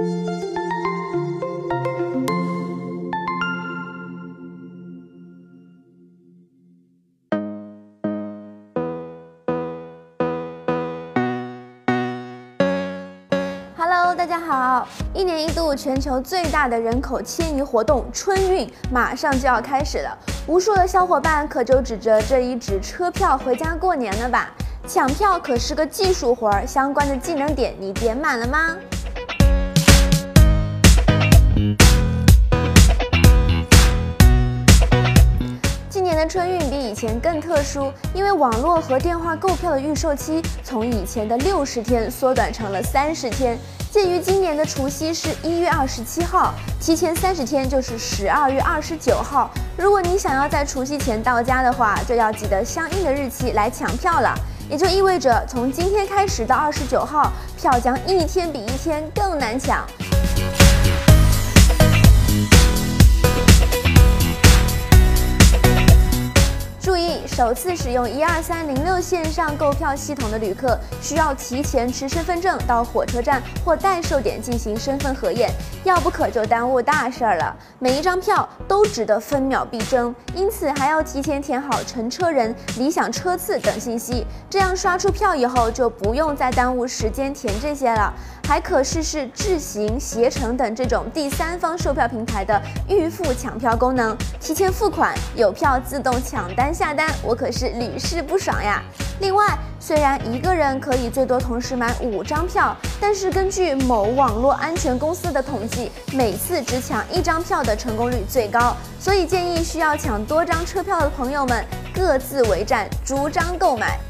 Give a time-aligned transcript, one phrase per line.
[0.00, 0.08] Hello，
[14.14, 14.88] 大家好！
[15.12, 24.50] 一年一度全球最大的人口迁移活动春运马上就要开始了，无数的小伙伴可就指着这一纸车票回家过年了吧？
[24.88, 28.74] 抢票可是个技术活儿，相关的技能点你点满了吗？
[36.30, 43.58] 春运比以前更特殊，因为网络和电话购票的预售期从以前的六十天缩短成了三十天。
[43.90, 49.50] 鉴于今年的除夕是一月二十七号，提前三十天就是十二月二十九号。
[49.76, 54.32] 如果你想要在除夕前到家的话，就要记得相应的日期来抢票了。
[54.68, 59.84] 也就意味着，从今天开始到二十九号，票将一天比一天更难抢。
[67.40, 75.50] 首次使用一二三零六线上购票系统的旅客，需要提前持身份证到火车站或代售点进行身份核验，
[75.82, 77.56] 要不可就耽误大事儿了。
[77.78, 88.12] 每一张票都值得分秒必争，因此还要提前填好乘车人、理想车次等信息，这样刷出票以后就不用再耽误时间填这些了。
[88.46, 98.82] 还可试试智行、携程等这种第三方售票平台的预付抢票功能，提前付款，有票自动抢单下单，我可是屡试不爽呀。
[99.20, 111.64] 另外，虽然一个人可以最多同时买五张票，但是根据某网络安全公司的统计，每次只抢一张票的成功率最高，所以建议需要抢多张车票的朋友们
[111.94, 114.00] 各自为战，逐张购买。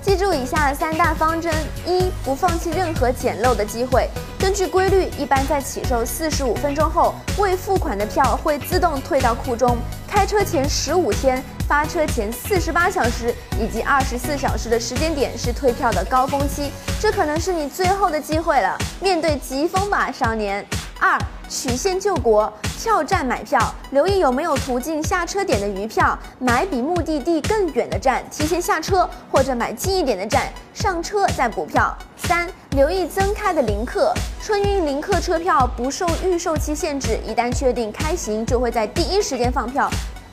[0.00, 1.52] 记住以下三大方针：
[1.84, 4.08] 一、不放弃任何捡漏的机会。
[4.48, 9.76] 根据规律，一般在起售四十五分钟后，未付款的票会自动退到库中。
[10.08, 18.74] 开车前十五天、发车前四十八小时以及二十四小时的时间点是退票的高峰期，这可能是你最后的机会了。
[19.02, 20.64] 面对疾风吧，少年！
[20.98, 23.58] 二、曲线救国，票站买票，
[23.90, 31.96] 留意有没有途径下车点的余票，买比目的地更远的站，提前下车，或者买近一点的站，上车再补票。
[32.16, 39.88] 三、留意增开的临客，春运临客车票不受预售期限制，一旦确定开行，就会在第一时间放票。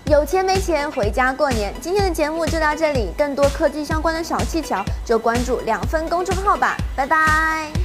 [0.08, 1.74] 有钱没钱回家过年。
[1.82, 7.85] 今天的节目就到这里，更多科技相关的小技巧就关注两分公众号吧，拜拜。